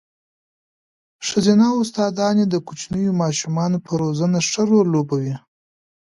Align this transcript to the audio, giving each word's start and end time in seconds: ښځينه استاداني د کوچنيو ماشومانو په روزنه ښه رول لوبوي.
ښځينه 1.27 1.67
استاداني 1.81 2.45
د 2.49 2.55
کوچنيو 2.67 3.11
ماشومانو 3.23 3.77
په 3.85 3.91
روزنه 4.01 4.37
ښه 4.49 4.61
رول 4.69 4.87
لوبوي. 4.95 5.35